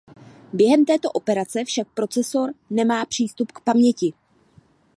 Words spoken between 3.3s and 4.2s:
k paměti.